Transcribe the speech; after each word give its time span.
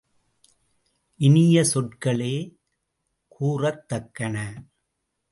இனிய 1.19 1.57
சொற்களே 1.63 2.33
கூறத்தக்கன! 3.31 4.35